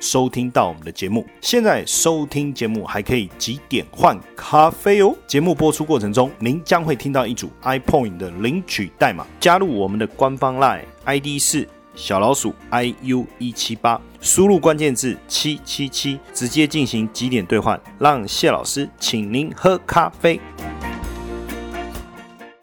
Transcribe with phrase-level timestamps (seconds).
[0.00, 5.14] 收听到我们的节目，现在收听节目还可以几点换咖啡哦。
[5.26, 20.40] 节目播出过程中，您将会听到一组 iPoint 的领取代码，加入我们的官方 Line ID 是小老鼠 iu 一七八，输入关键字七七七，直接进行几点兑换，让谢老师请您喝咖啡。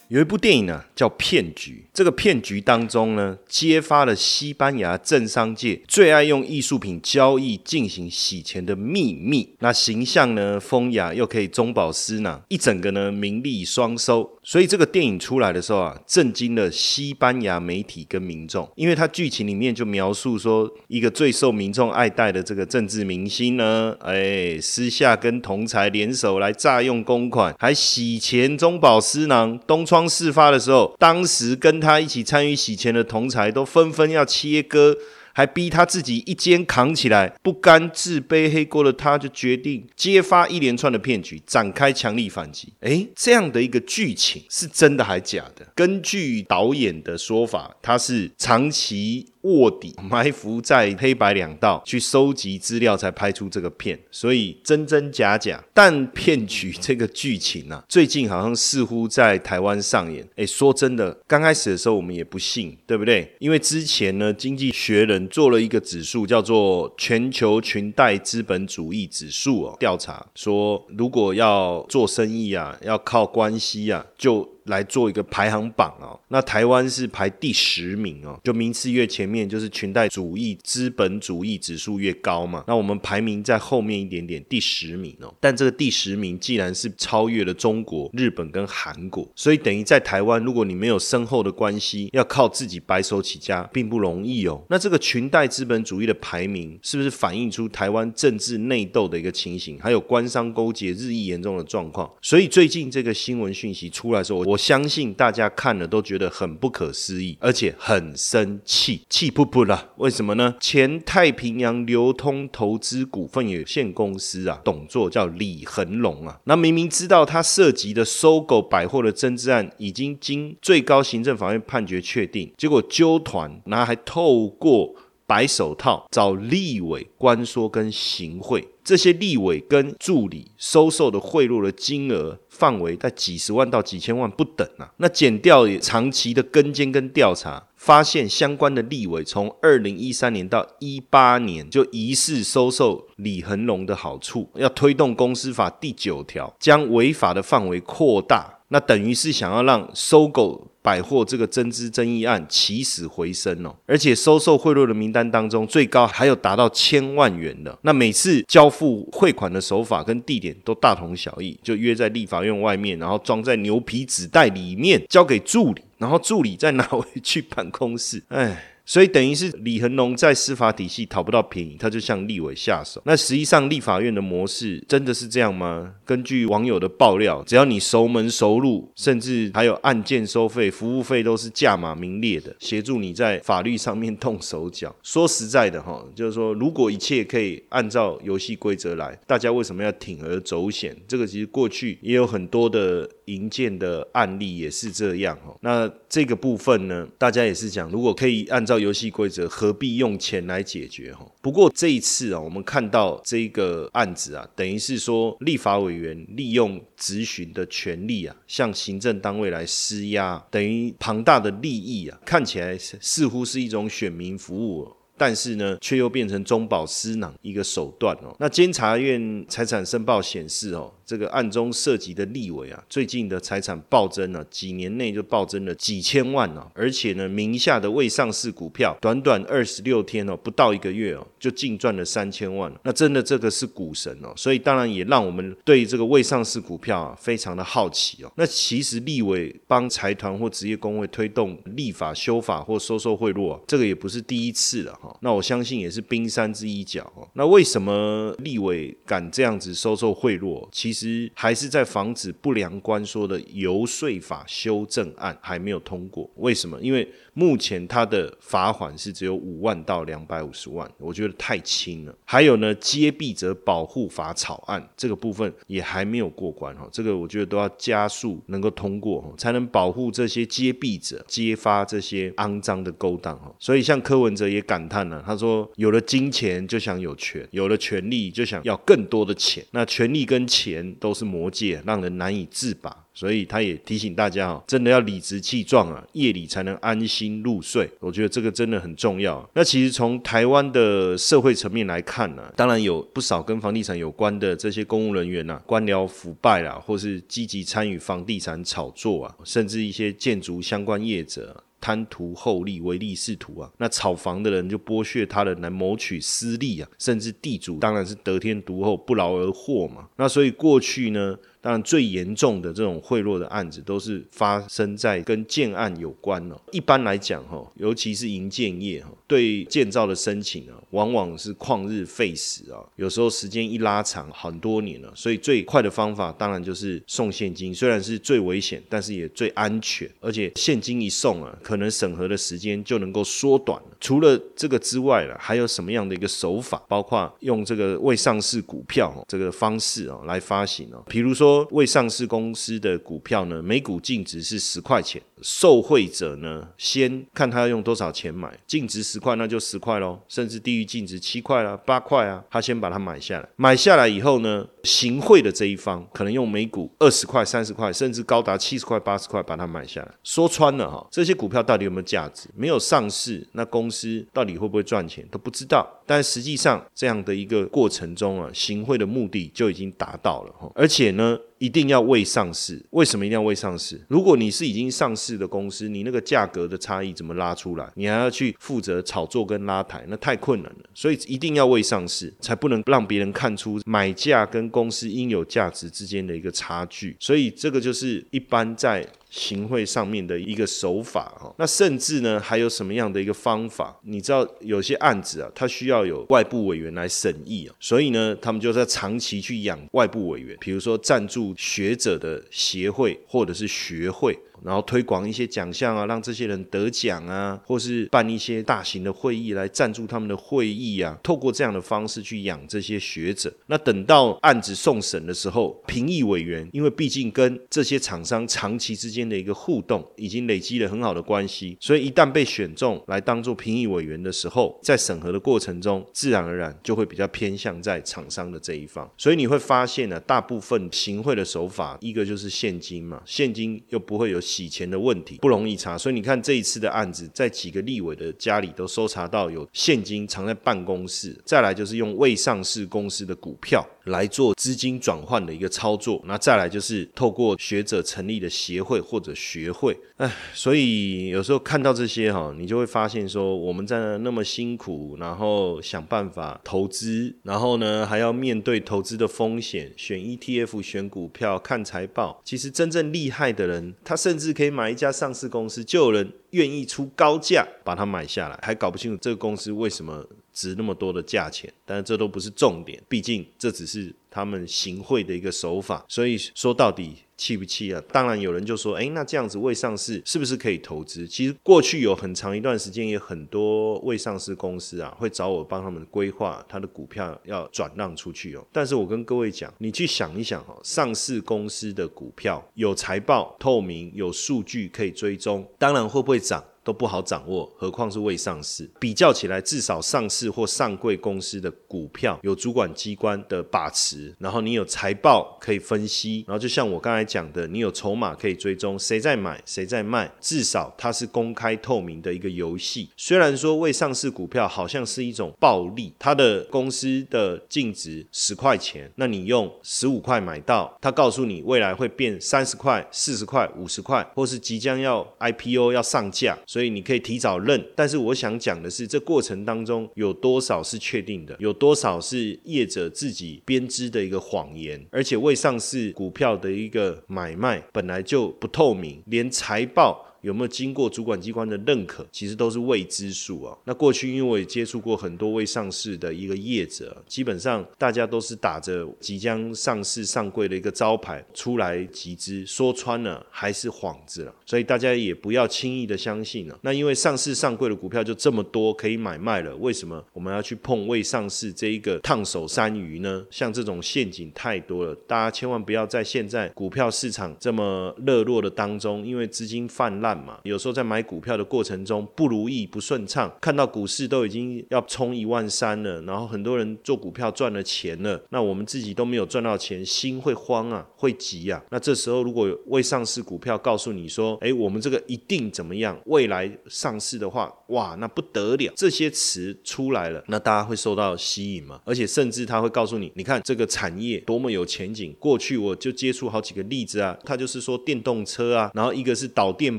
[0.07, 1.85] 有一部电影呢，叫《骗局》。
[1.93, 9.55] 这个骗局当中呢，揭发了西班牙政商界最爱用艺术品交易进行洗钱的秘密。
[9.59, 14.29] 那形象呢，风雅又可以中饱私囊，一整个呢，名利双收。
[14.43, 29.85] 所以这个电影出来的时候啊，震惊了西班牙媒体跟民众，因为它剧情里面就描述说，一个最受民众爱戴的这个政治明星呢，哎，私下跟同才联手来诈用公款，还洗钱中饱私囊，东。
[29.85, 34.97] 窗事发的时候，当时跟他一起参与洗钱的同才都纷纷要切割，
[35.33, 37.33] 还逼他自己一肩扛起来。
[37.41, 42.73] 不甘自背黑锅的他，就决定揭发一连串的骗局，展开强力反击。
[42.81, 45.67] 诶，这样的一个剧情是真的还假的？
[45.75, 49.27] 根据导演的说法，他是长期。
[49.45, 55.63] 卧底埋伏在黑白两道去收集资料，才拍出这个片，所以真真假假。
[55.73, 60.27] 但骗局这个剧情啊， 最近好像似乎在台湾上演。
[60.35, 63.31] 哎，说真的，刚开始的时候我们也不信，对不对？
[63.39, 74.54] 因为之前呢，经济学人做了一个指数，叫做全球裙带资本主义指数哦，调查说，如果要做生意啊，要靠关系啊，就。
[74.65, 82.63] 来做一个排行榜哦，那台湾是排第十名哦，就名次越前面，就是裙带主义、资本主义指数越高嘛。
[82.67, 85.31] 那我们排名在后面一点点，第十名哦。
[85.39, 94.63] 但这个第十名既然是超越了中国、日本跟韩国，所以等于在台湾，如果你没有深厚的关系，要靠自己白手起家，并不容易哦。
[94.69, 102.11] 那这个裙带资本主义的排名，是不是反映出台湾政治内斗的一个情形，还有官商勾结日益严重的状况？
[102.19, 104.54] 所以最近这个新闻讯息出来的时候，我。
[104.55, 109.89] 我相信大家看了都觉得很不可思议，而且很生气，气噗噗了。
[109.97, 110.55] 为什么呢？
[110.61, 124.95] 前太平洋流通投资股份有限公司啊，董座叫李恒龙啊，那明明知道他涉及的搜狗百货的增资案已经经最高行政法院判决确定，结果纠团，然后还透过
[125.25, 128.67] 白手套找立委官说跟行贿。
[128.83, 134.91] 这些立委跟助理收受的贿赂的金额范围在几十万到几千万不等啊。
[134.97, 150.71] 那减掉也长期的跟监跟调查，发现相关的立委从二零一三年到一八年就疑似收受李恒龙的好处，要推动公司法第九条，将违法的范围扩大，那等于是想要让收购。
[150.85, 157.75] 百货这个增资争议案起死回生哦，而且收受贿赂的名单当中，最高还有达到千万元的。
[157.81, 168.21] 那每次交付汇款的手法跟地点都大同小异，就约在立法院外面，然后装在牛皮纸袋里面交给助理，然后助理再拿回去办公室。
[168.27, 168.74] 哎。
[168.85, 173.01] 所以等于是李恒龙在司法体系讨不到便宜，他就向立委下手。
[173.05, 175.95] 那实际上立法院的模式真的是这样吗？
[176.05, 184.95] 根据网友的爆料，只要你熟门熟路，甚至还有案件收费、服务费都是价码名列的，协助你在法律上面动手脚。
[185.01, 190.95] 说实在的哈，就是说如果一切可以按照游戏规则来，大家为什么要铤而走险？
[191.07, 195.55] 这个其实过去也有很多的银建的案例也是这样哈。
[195.61, 201.13] 那这个部分呢，大家也是讲，如果可以按照游戏规则何必用钱来解决？
[201.13, 214.91] 哈，不过这一次啊，我们看到这个案子啊，等于是说立法委员利用质询的权利啊，向行政单位来施压，等于庞大的利益啊，看起来似乎是一种选民服务。
[215.17, 218.35] 但是呢，却又变成中饱私囊一个手段哦。
[218.37, 226.65] 那监察院财产申报显示哦，这个案中涉及的立委啊，最近的财产暴增了，几年内就暴增了几千万呢。
[226.73, 232.71] 而且呢，名下的未上市股票，短短二十六天哦，不到一个月哦，就净赚了三千万。
[232.83, 238.31] 那真的这个是股神哦，所以当然也让我们对这个未上市股票啊，非常的好奇哦。
[238.35, 245.15] 那其实立委帮财团或职业工会推动立法修法或收受贿赂，这个也不是第一次了哈。
[245.21, 247.27] 那我相信也是冰山之一角哦。
[247.33, 250.67] 那为什么立委敢这样子收受贿赂？
[250.71, 256.29] 其其实还是在防止不良官说的游说法修正案还没有通过。
[256.35, 256.79] 为什么？
[256.81, 257.05] 因为
[257.37, 262.15] 目前它的罚款是只有五万到两百五十万，我觉得太轻了。
[262.23, 273.53] 还有呢，揭弊者保护法草案这个部分也还没有过关哈，这个我觉得都要加速能够通过，才能保护这些揭弊者揭发这些肮脏的勾当哈。
[273.59, 283.04] 所以像柯文哲也感叹了，他说有了金钱就想有权，有了权力就想要更多的钱，那权力跟钱都是魔戒，让人难以自拔。
[283.15, 287.89] 所以他也提醒大家哦，真的要理直气壮啊，夜里才能安心入睡。
[287.99, 289.49] 我觉得这个真的很重要。
[289.53, 301.63] 那其实从台湾的社会层面来看呢，当然有不少跟房地产有关的这些公务人员呐，官僚腐败啦，或是积极参与房地产炒作啊，甚至一些建筑相关业者。
[301.81, 303.69] 贪图厚利、唯利是图啊！
[303.77, 306.89] 那炒房的人就剥削他人来谋取私利啊！
[306.97, 310.07] 甚至地主当然是得天独厚、不劳而获嘛。
[310.15, 316.61] 那所以过去呢，当然最严重的这种贿赂的案子，都是发生在跟建案有关了。
[316.71, 325.11] 一般来讲哈，尤其是营建业哈，对建造的申请啊，往往是旷日费时啊， 有时候时间一拉长很多年了。
[325.15, 333.97] 所以最快的方法当然就是送现金，虽然是最危险，但是也最安全，而且现金一送啊，可能审核的时间就能够缩短了。
[333.99, 336.83] 除了这个之外了，还有什么样的一个手法？
[336.87, 341.03] 包括用这个未上市股票这个方式哦来发行哦。
[341.07, 345.21] 比如说未上市公司的股票呢，每股净值是十块钱。
[345.41, 353.49] 受贿者呢，先看他要用多少钱买，净值十块，那就十块喽，甚至低于净值七块啊、八块啊，他先把它买下来。
[353.57, 360.11] 买下来以后呢，行贿的这一方可能用每股二十块、三十块，甚至高达七十块、八十块把它买下来。
[360.23, 362.47] 说穿了哈，这些股票到底有没有价值？
[362.55, 365.85] 没有上市，那公司到底会不会赚钱都不知道。
[366.05, 371.37] 但实际上这样的一个过程中啊，行贿的目的就已经达到了哈，而且呢。
[371.57, 373.99] 一定要未上市，为什么一定要未上市？
[374.07, 377.89] 如果你是已经上市的公司，你那个价格的差异怎么拉出来？
[377.95, 380.79] 你还要去负责炒作跟拉抬，那太困难了。
[380.93, 387.15] 所以一定要未上市，才不能让别人看出买价跟公司应有价值之间的一个差距。
[387.19, 389.05] 所以这个就是一般在。
[389.35, 393.93] 行贿上面的一个手法哈，那甚至呢还有什么样的一个方法？
[394.03, 404.39] 你知道有些案子啊，它需要有外部委员来审议啊，所以呢，他们就在长期去养外部委员，比如说赞助学者的协会或者是学会。
[404.63, 413.53] 然后推广一些奖项啊，让这些人得奖啊，或是办一些大型的会议来赞助他们的会议啊，透过这样的方式去养这些学者。
[413.67, 429.09] 那等到案子送审的时候，评议委员因为毕竟跟这些厂商长期之间的一个互动，已经累积了很好的关系，所以一旦被选中来当做评议委员的时候，在审核的过程中，自然而然就会比较偏向在厂商的这一方。
[429.17, 434.39] 所以你会发现呢，大部分行贿的手法，一个就是现金嘛，现金又不会有。
[434.45, 441.35] 洗钱的问题不容易查，所以你看这一次的案子，在几个立委的家里都搜查到有现金藏在办公室。
[441.43, 446.21] 再来就是用未上市公司的股票来做资金转换的一个操作。
[446.25, 449.97] 那再来就是透过学者成立的协会或者学会。
[450.17, 462.41] 哎，所以有时候看到这些哈，你就会发现说，我们在那么辛苦，然后想办法投资，然后呢还要面对投资的风险，选 ETF、选股票、看财报。
[462.45, 470.25] 其实真正厉害的人，他甚至可以买一家上市公司，就有人愿意出高价把它买下来，还搞不清楚这个公司为什么。
[470.55, 476.05] 值那么多的价钱，但是这都不是重点，毕竟这只是他们行贿的一个手法。
[476.07, 478.01] 所以说到底气不气啊？
[478.11, 481.27] 当然有人就说，哎，那这样子未上市是不是可以投资？
[481.27, 488.65] 其实过去有很长一段时间，也很多未上市公司啊，会找我帮他们规划他的股票要转让出去哦。
[488.71, 496.63] 但是我跟各位讲，你去想一想哦，上市公司的股票有财报透明，有数据可以追踪，当然会不会涨？
[496.85, 498.89] 都不好掌握，何况是未上市。
[498.99, 513.09] 比较起来，至少上市或上柜公司的股票有主管机关的把持，然后你有财报可以分析，然后就像我刚才讲的，你有筹码可以追踪谁在买谁在卖，至少它是公开透明的一个游戏。
[513.17, 526.55] 虽然说未上市股票好像是一种暴利，它的公司的净值十块钱，那你用十五块买到，它告诉你未来会变三十块、四十块、五十块，或是即将要 IPO 要上架。
[526.75, 540.34] 所以你可以提早认，但是我想讲的是，这过程当中有多少是确定的，有多少是业者自己编织的一个谎言，而且未上市股票的一个买卖本来就不透明，连财报。
[540.45, 543.75] 有没有经过主管机关的认可，其实都是未知数啊。
[543.83, 554.53] 那过去因为我也接触过很多未上市的一个业者，基本上大家都是打着即将上市上柜的一个招牌出来集资，说穿了还是幌子了。
[554.67, 556.77] 所以大家也不要轻易的相信了。
[556.83, 563.43] 那因为上市上柜的股票就这么多可以买卖了，为什么我们要去碰未上市这一个烫手山芋呢？
[563.49, 581.83] 像这种陷阱太多了，大家千万不要在现在股票市场这么热络的当中，因为资金泛滥嘛，有时候在买股票的过程中不如意不顺畅，看到股市都已经要冲一万三了，然后很多人做股票赚了钱了，那我们自己都没有赚到钱，心会慌啊，会急啊。
[581.89, 592.01] 那这时候如果未上市股票告诉你说，哎，我们这个一定怎么样，未来上市的话，哇，那不得了，这些词出来了，那大家会受到吸引吗？
[592.05, 595.35] 而且甚至他会告诉你，你看这个产业多么有前景。
[595.39, 599.97] 过去我就接触好几个例子啊，他就是说电动车啊，然后一个是导电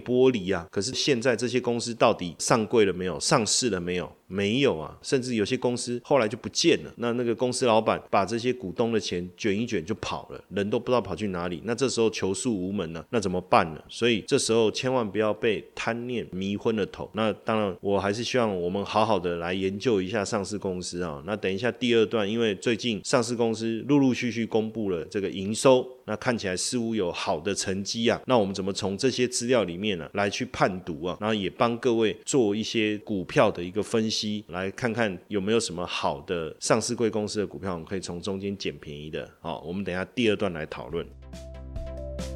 [0.00, 4.15] 波玻璃啊，可是现在这些公司到底上柜了没有，上市了没有？
[4.26, 6.92] 没有啊，甚至有些公司后来就不见了。
[6.96, 11.60] 那那个公司老板把这些股东的钱卷一卷就跑了，人都不知道跑去哪里。
[11.64, 13.80] 那这时候求诉无门了，那怎么办呢？
[13.88, 17.10] 所以这时候千万不要被贪念迷昏了头。
[17.14, 21.22] 那当然，我还是希望我们好好的来研究一下上市公司啊。
[21.26, 25.86] 那等一下第二段，因为最近上市公司陆陆续续公布了这个营收。
[26.08, 31.16] 那看起来似乎有好的成绩啊，那我们怎么从这些资料里面呢来去判读啊？
[31.20, 34.15] 然后也帮各位做一些股票的一个分析，
[34.48, 39.28] 来看看有没有什么好的上市贵公司的股票，我们可以从中间捡便宜的。
[39.40, 41.06] 好，我们等下第二段来讨论。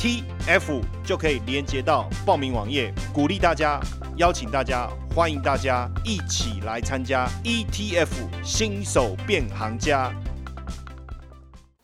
[0.00, 3.78] T F 就可以连接到报名网页，鼓励大家。
[4.16, 8.08] 邀请大家，欢迎大家一起来参加 ETF
[8.42, 10.10] 新手变行家。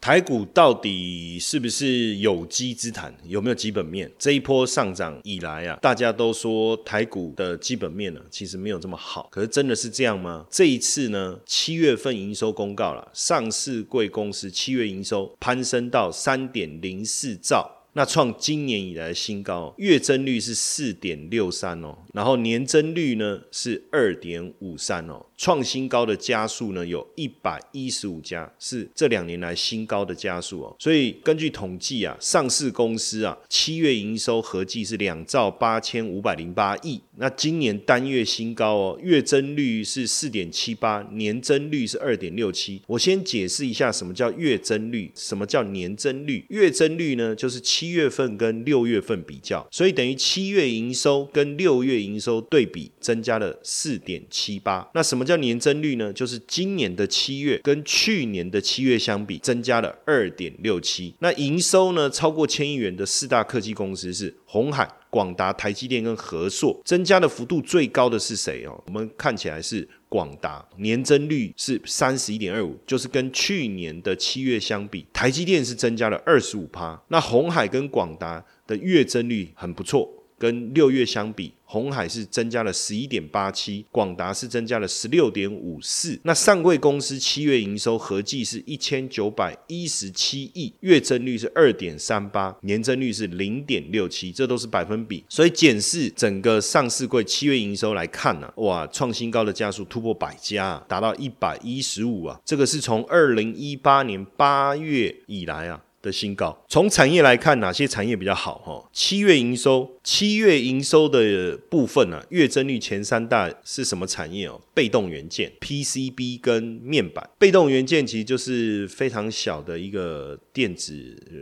[0.00, 3.14] 台股到底是不是有机之谈？
[3.25, 4.11] 有没有基本面？
[4.18, 9.28] 这一波上涨以来啊，大家都说台股的基本面呢，其实没有这么好。
[9.30, 10.46] 可是真的是这样吗？
[10.50, 17.70] 这一次呢，七月份营收公告了，上市贵公司七月营收攀升到三点零四兆。
[17.97, 25.25] 那创今年以来的新高，月增率是四点六三哦，然后年增率呢是二点五三哦。
[25.37, 30.75] 创新高的加速呢，有一百一十五家，是这两年来新高的加速哦。
[30.78, 37.00] 所以根据统计啊，上市公司啊，七月营收合计是两兆八千五百零八亿。
[37.19, 42.81] 那今年单月新高哦，月增率是四点七八，年增率是二点六七。
[42.87, 46.47] 我先解释一下什么叫月增率，什么叫年增率。
[46.49, 54.88] 月增率呢，就是七月份跟六月份比较，所以等于七月营收跟六月营收对比增加了四点七八。
[54.95, 55.25] 那什么？
[55.26, 61.14] 叫年增率呢，就是今年的七月跟去年的七月相比，增加了二点六七。
[61.18, 68.80] 那营收呢，超过千亿元的四大科技公司是红海、广达、台积电跟和硕，增加的幅度最高的是谁哦？
[68.87, 77.00] 我们看起来是广达，年增率是三十一点二五，就是跟去年的七月相比，台积电是增加了二十五趴。
[77.09, 80.09] 那红海跟广达的月增率很不错。
[80.38, 86.19] 跟六月相比，红海是增加了十一点八七，广达是增加了十六点五四。
[86.25, 95.25] 那上柜公司七月营收合计是一千九百一十七亿，月增率是二点三八，年增率是零点六七，这都是百分比。
[95.28, 105.83] 所以检视整个上市柜七月营收来看呢，哇，创新高的加速突破百家，达到一百一十五啊，这个是从二零一八年八月以来啊。
[106.06, 106.56] 的新高。
[106.68, 108.58] 从产业来看，哪些产业比较好？
[108.58, 114.60] 哈，七月营收，七月营收的部分呢，月增率前三大是什么产业哦？
[114.72, 117.28] 被动元件、PCB 跟面板。
[117.38, 120.94] 被动元件其实就是非常小的一个电子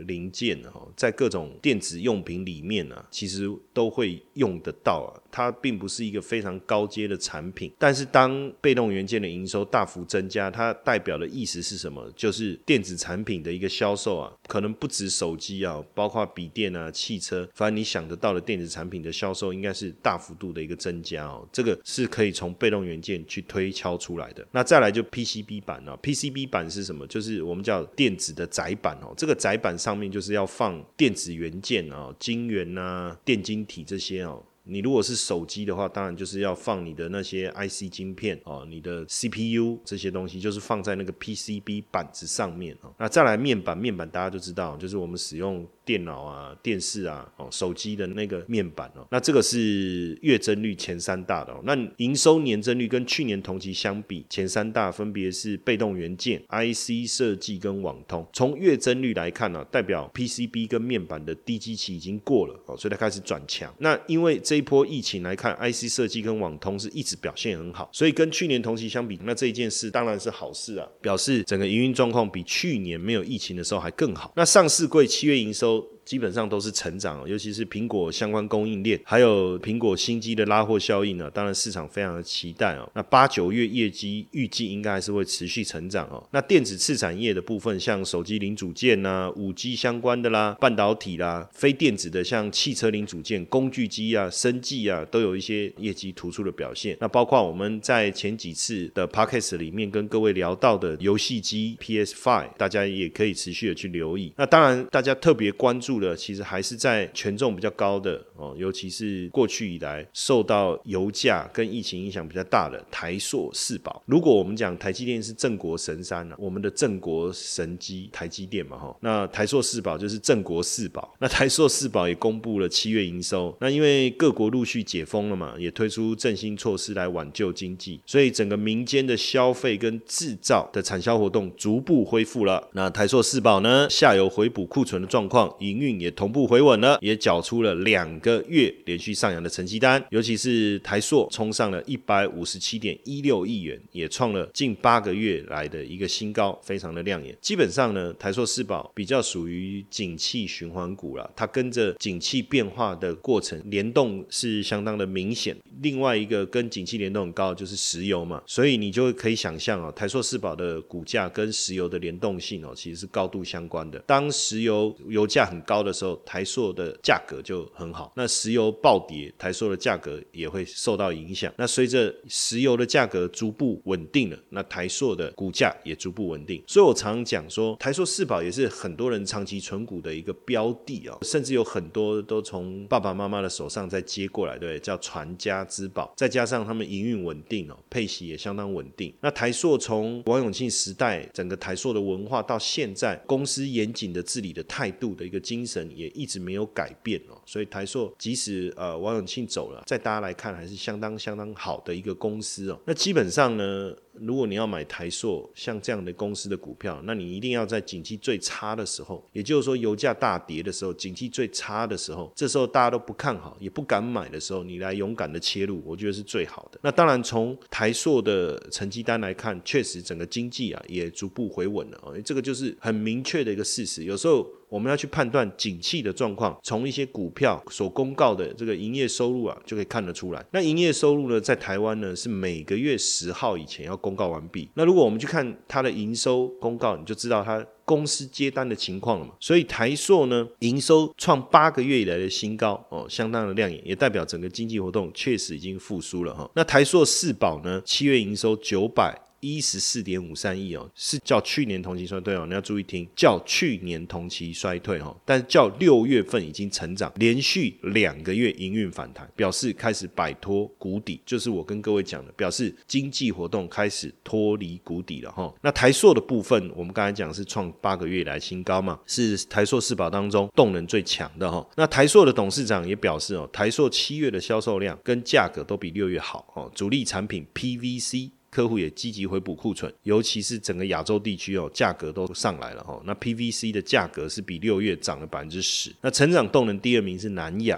[0.07, 5.11] 零件哦，在各种电子用品里面呢，其实都会用得到啊。
[5.29, 12.09] 它并不是一个非常高阶的产品，但是当被动元件的营收大幅增加，它代表的意思是什么？
[12.15, 14.31] 就是电子产品的一个销售啊。
[14.47, 21.45] 可能不止手机啊，包括笔电啊、汽车，反正你想得到的电子产品的销售，应该是大幅度的一个增加哦。
[21.51, 24.47] 这个是可以从被动元件去推敲出来的。
[24.53, 27.05] 那再来就 PCB 板啊，PCB 板是什么？
[27.07, 29.13] 就是我们叫电子的载板哦。
[29.17, 34.24] 这个载板上面就是要放电子元件啊、晶圆啊、电晶体这些。
[34.65, 42.93] 你如果是手机的话，当然就是要放你的那些 IC 晶片哦，你的 CPU 这些东西，就是放在那个 PCB 板子上面哦。
[42.97, 45.65] 那再来面板，面板大家都知道，就是我们使用。
[45.85, 51.61] 电脑啊、电视啊、哦、手机的那个面板哦，那这个是月增率前三大的哦。
[51.63, 58.27] 那营收年增率跟去年同期相比，前三大分别是被动元件、IC 设计跟网通。
[58.33, 63.71] 从月增率来看呢，代表 PCB 跟面板的低基期已经过了哦，所以它开始转强。
[63.77, 74.33] 那因为这一波疫情来看，IC 设计跟网通是一直表现很好，所以跟去年同期相比，那这一件事当然是好事啊，表示整个营运状况比去年没有疫情的时候还更好。
[74.35, 75.74] 那上市柜七月营收。
[75.75, 81.29] so 基本上都是成长，尤其是苹果相关供应链，还有苹果新机的拉货效应呢。
[81.31, 82.87] 当然市场非常的期待哦。
[82.93, 86.23] 那八九月业绩预计应该还是会持续成长哦。
[86.31, 96.95] 那电子次产业的部分，像手机零组件呐、五 G 相关的啦、半导体啦、非电子的，像汽车零组件、工具机啊、生技啊，都有一些业绩突出的表现。
[97.01, 104.31] 那包括我们在前几次的 podcast 里面跟各位聊到的游戏机 PS Five，大家也可以持续的去留意。
[104.37, 105.94] 那当然，大家特别关注。
[105.99, 114.01] 的其实还是在权重比较高的哦，尤其是过去以来受到油价跟疫情影响比较大的台塑四宝。
[114.05, 121.15] 如果我们讲台积电是正国神山呢，我们的正国神机台积电嘛哈，那台塑四宝就是正国四宝。
[121.19, 132.67] 那台塑四宝也公布了七月营收，那因为各国陆续解封了嘛，也推出振兴措施来挽救经济，所以整个民间的消费跟制造的产销活动逐步恢复了。
[132.73, 135.75] 那台塑四宝呢，下游回补库存的状况，营。
[135.85, 147.35] 运也同步回稳了，也缴出了两个月连续上扬的成绩单，尤其是台塑冲上了一百五十七点一六亿元，也创了近八个月来的一个新高，非常的亮眼。
[147.39, 155.55] 基本上呢，台塑四宝比较属于景气循环股了，它跟着景气变化的过程联动是相当的明显。
[155.81, 163.99] 另外一个跟景气联动很高就是石油嘛，所以你就可以想象哦，台塑四宝的股价跟石油的联动性哦，其实是高度相关的。
[163.99, 168.13] 当石油油价很高高的时候，台塑的价格就很好。
[168.15, 171.53] 那石油暴跌，台塑的价格也会受到影响。
[171.57, 176.63] 那随着石油的价格逐步稳定了，那台塑的股价也逐步稳定。
[176.65, 186.13] 所以我常讲说，台塑四宝也是很多人长期存股的一个标的啊，甚至有很多都从爸爸妈妈的手上再接过来，对，叫传家之宝。
[186.15, 189.13] 再加上他们营运稳定哦，配息也相当稳定。
[189.19, 195.85] 那台塑从王永庆时代，整个台塑的文化到现在，公司严谨的治理的态度的一个精精神。
[195.95, 202.79] 也一直没有改变哦，所以台硕即使呃王永庆走了，在大家来看还是相当相当好的一个公司哦。
[202.85, 203.95] 那基本上呢。
[204.17, 216.79] 如果你要买台硕像这样的公司的股票，那你一定要在景气最差的时候，也就是说油价大跌的时候，景气最差的时候，这时候大家都不看好，也不敢买的时候，你来勇敢的切入，我觉得是最好的。
[216.81, 224.05] 那当然，从台硕的成绩单来看，确实整个经济啊也逐步回稳了啊，这个就是很明确的一个事实。
[224.05, 230.45] 有时候我们要去判断景气的状况，从一些股票所公告的这个营业收入啊，就可以看得出来。
[230.51, 233.95] 那营业收入呢，在台湾呢是每个月十号以前要。
[234.05, 234.69] 公告完毕。
[234.75, 239.31] 那如果我们去看它的营收公告，你就知道它公司接单的情况了嘛。
[239.39, 246.47] 所以台塑呢，营收创八个月以来的新高哦，相当的亮眼，也代表整个经济活动确实已经复苏了哈。
[246.53, 249.24] 那台塑四宝呢，七月营收九百。
[249.45, 265.53] 一十四点五三亿哦，是较去年同期衰退哦，你要注意听，较去年同期衰退哈，但是较六月份已经成长，连续两个月营运反弹，表示开始摆脱谷底，就是我跟各位讲的，表示经济活动开始脱离谷底了哈。
[265.61, 271.63] 那台塑的部分，我们刚才讲是创八个月以来新高嘛，是台塑四宝当中动能最强的哈。
[271.75, 278.31] 那台塑的董事长也表示哦，台塑七月的销售量跟价格都比六月好哦，主力产品 PVC。
[278.55, 283.01] 客户也积极回补库存，尤其是整个亚洲地区哦，价格都上来了哦。
[283.03, 285.93] 那 PVC 的价格是比六月涨了百分之十。
[285.99, 287.77] 那成长动能第二名是南亚。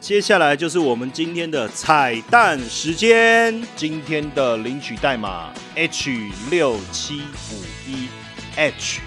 [0.00, 6.10] 接下来就是我们今天的彩蛋时间，今天的领取代码 H
[6.50, 7.20] 六七
[7.52, 8.08] 五一
[8.56, 9.02] H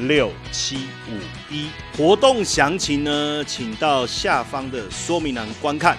[0.00, 1.16] 六七五
[1.50, 5.96] 一，活动详情呢，请到下方的说明栏观看。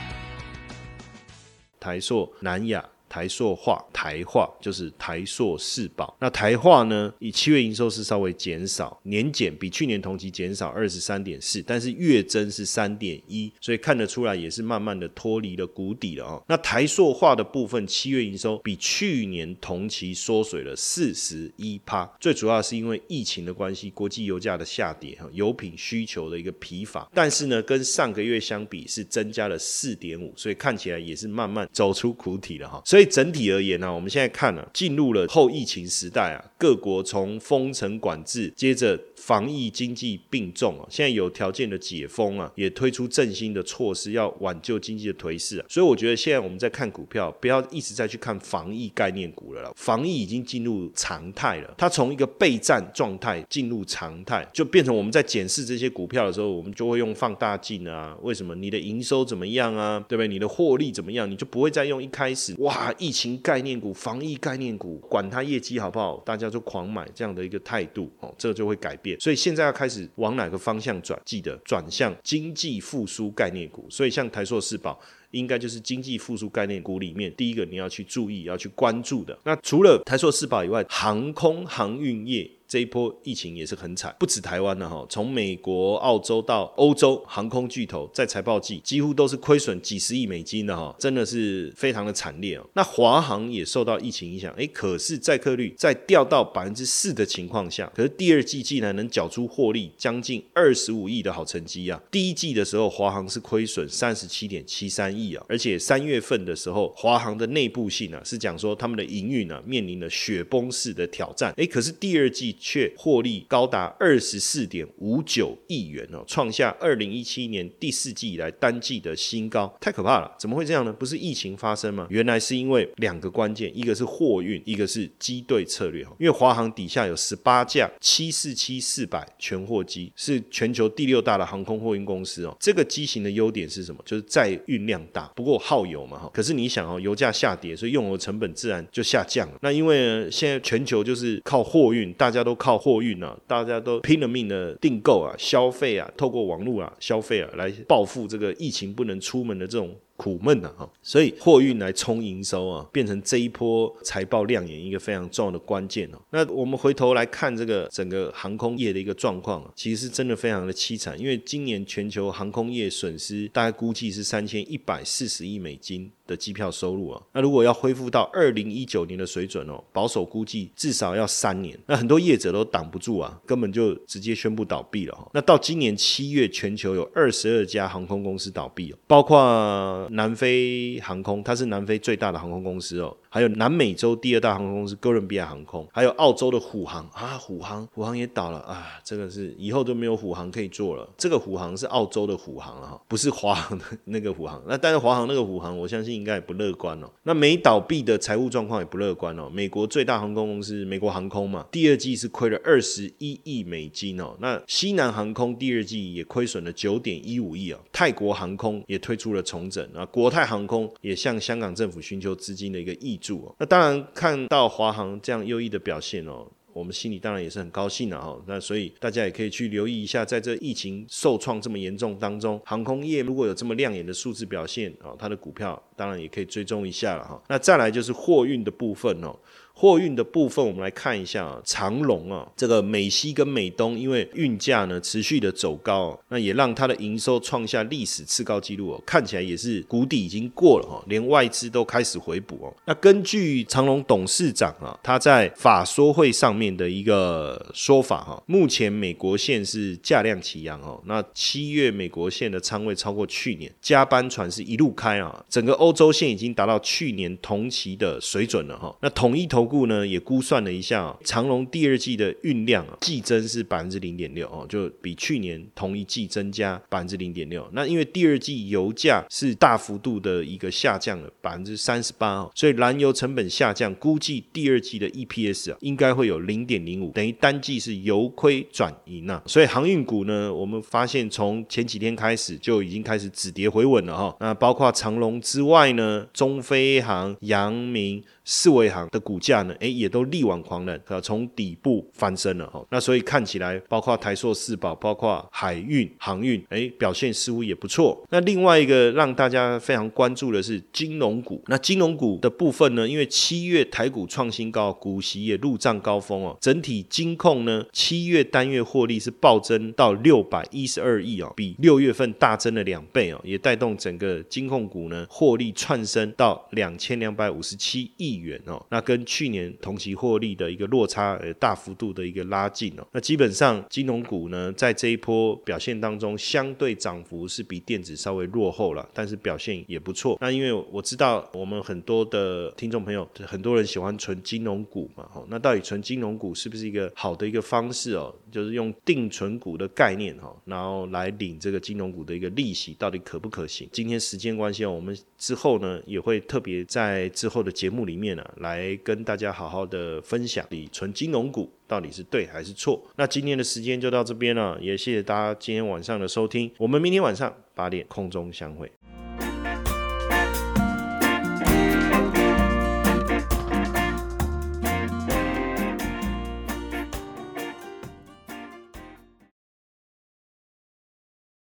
[1.79, 2.85] 台塑、南亚。
[3.09, 6.15] 台塑化、台化就是台塑四宝。
[6.19, 16.43] 那台化呢，以七月营收是稍微减少，年减比去年同期减少二十三点四，但是月增是三点一，所以看得出来也是慢慢的脱离了谷底了哦。
[16.47, 32.81] 那台塑化的部分，七月营收比去年同期缩水了四十一趴，最主要是因为疫情的关系，国际油价的下跌哈，油品需求的一个疲乏，但是呢，跟上个月相比是增加了四点五，所以看起来也是慢慢走出苦体了哈。
[32.85, 45.65] 所以所以整体而言呢，我们现在看了进入了后疫情时代啊，各国从封城管制，接着防疫经济并重啊，现在有条件的解封啊，也推出振兴的措施，要挽救经济的颓势啊。
[45.69, 60.27] 所以我觉得现在我们在看股票，不要一直在去看防疫概念股了，防疫已经进入常态了，它从一个备战状态进入常态，就变成我们在检视这些股票的时候，我们就会用放大镜啊，为什么你的营收怎么样啊，对不对？
[60.27, 61.31] 你的获利怎么样？
[61.31, 69.19] 你就不会再用一开始哇，疫情概念股、防疫概念股，管它业绩好不好，大家就狂买这样的一个态度哦，这就会改变。
[69.19, 71.19] 所以现在要开始往哪个方向转？
[71.25, 73.85] 记得转向经济复苏概念股。
[73.89, 74.99] 所以像台硕、世宝，
[75.31, 79.37] 应该就是经济复苏概念股里面第一个你要去注意、要去关注的。
[79.43, 82.49] 那除了台硕、世宝以外，航空航运业。
[82.69, 92.69] 这一波疫情也是很惨，不止台湾了哈，从美国、澳洲到欧洲，航空巨头在财报季几乎都是亏损几十亿美金的哈，真的是非常的惨烈哦。
[92.75, 101.99] 那华航也受到疫情影响，哎，可是载客率在掉到百分之四的情况下，可是第二季竟然能缴出获利将近二十五亿的好成绩啊！
[102.11, 112.55] 第一季的时候，华航是亏损三十七点七三亿啊，而且三月份的时候，华航的内部信啊是讲说他们的营运啊面临了雪崩式的挑战，哎，可是第二季。
[112.59, 120.29] 却获利高达二十四点五九亿元哦，创下二零一七年第四季以来单季的新高，太可怕了！
[120.37, 120.91] 怎么会这样呢？
[120.91, 122.05] 不是疫情发生吗？
[122.09, 132.55] 原来是因为两个关键，一个是货运，一个是机队策略因为华航底下有十八架七四七四百全货机，是全球第六大的航空货运公司哦。
[132.59, 134.03] 这个机型的优点是什么？
[134.05, 136.29] 就是载运量大，不过耗油嘛哈。
[136.33, 139.57] 可是你想哦，油价下跌，所以用油成本自然就下降了。
[139.61, 142.48] 那因为现在全球就是靠货运，大家都。
[142.49, 149.95] 都靠货运啊，大家都拼了命的订购啊、消费啊，透过网络啊消费啊，来报复这个疫情不能出门的这种。
[150.19, 156.19] 苦闷呐哈，所以货运来冲营收啊，变成这一波财报亮眼一个非常重要的关键哦。
[156.31, 167.21] 那我们回头来看这个整个航空业的一个状况啊，其实是真的非常的凄惨，因为今年全球航空业损失大概估计是三千一百四十亿美金的机票收入啊。
[167.31, 171.79] 那如果要恢复到二零一九年的水准哦，保守估计至少要三年。
[171.87, 175.31] 那很多业者都挡不住啊，根本就直接宣布倒闭了。
[175.33, 180.08] 那到今年七月，全球有二十二家航空公司倒闭，包括。
[180.11, 183.15] 南非航空，它是南非最大的航空公司哦。
[183.31, 191.07] 还有南美洲第二大航空公司哥伦比亚航空，还有澳洲的虎航啊，虎航虎航也倒了啊，这个是以后都没有虎航可以做了。
[191.15, 194.59] 这个虎航是澳洲的虎航啊，不是华航的那个虎航。
[194.67, 197.09] 那但是华航那个虎航，我相信应该也不乐观哦。
[197.21, 199.47] 那没倒闭的财务状况也不乐观哦。
[199.53, 204.35] 美国最大航空公司美国航空嘛，第二季是亏了二十一亿美金哦。
[204.39, 207.79] 那西南航空第二季也亏损了九点一五亿啊。
[207.91, 213.17] 泰国航空也推出了重整啊，国泰航空也向香港政府寻求资金的一个益。
[213.17, 218.41] 住那当然看到华航这样优异的表现哦，我们心里当然也是很高兴的哈。
[218.47, 227.43] 那所以大家也可以去留意一下，在这疫情受创这么严重当中，航空业如果有这么亮眼的数字表现啊，它的股票当然也可以追踪一下了哈。
[227.49, 229.37] 那再来就是货运的部分哦。
[229.79, 242.75] 货运的部分，我们来看一下啊，长龙啊，这个美西跟美东，因为运价呢持续的走高，那也让它的营收创下历史次高纪录哦，看起来也是谷底已经过了哈，连外资都开始回补哦。
[242.83, 259.68] 那根据长隆董事长啊，他在法说会上面的一个说法哈，目前美国线是价量齐扬哦，那七月美国线的仓位超过去年，加班船是一路开啊，整个欧洲线已经达到去年同期的水准了哈，那统一投。
[259.69, 267.65] 故呢也估算了一下，长隆第二季的运量啊，季增是百分之零点六哦，就比去年同一季增加百分之零点六。
[267.73, 279.41] 那因为第二季油价是大幅度的一个下降了百分之三十八哦，所以燃油成本下降，估计第二季的 EPS 啊应该会有零点零五，等于单季是由亏转盈啊。
[279.45, 284.35] 所以航运股呢，我们发现从前几天开始就已经开始止跌回稳了哈。
[284.39, 289.59] 那包括长隆之外呢，中飞航、阳明、四维行的股价。
[289.59, 292.83] 呢，哎，也都力挽狂澜，呃，从底部翻身了哈。
[292.89, 298.25] 那所以看起来，包括台塑四宝，包括海运、航运，哎，表现似乎也不错。
[298.29, 301.61] 那另外一个让大家非常关注的是金融股。
[301.67, 330.37] 那金融股的部分呢，因为七月台股创新高，股息也入账高峰哦，整体金控呢，七月单月获利是暴增到六百一十二亿哦，比六月份大增了两倍哦，也带动整个金控股呢获利窜升到两千两百五十七亿元哦，那跟去年同期获利的一个落差呃大幅度的一个拉近哦，那基本上金融股呢在这一波表现当中，相对涨幅是比电子稍微落后了，但是表现也不错。
[330.41, 338.33] 那因为我知道我们很多的听众朋友，很多人喜欢存金融股嘛，哦，那到底存金融股是不是一个好的一个方式哦？
[338.51, 343.87] 就是用定存股的概念哈，然后来领这个金融股的一个利息，到底可不可行？
[343.91, 353.01] 今天时间关系，我们之后呢也会特别在之后的节目里面呢，来跟大家好好的分享，你存金融股到底是对还是错？
[353.15, 358.91] 那今天的时间就到这边了，也谢谢大家今天晚上的收听，我们明天晚上八点空中相会。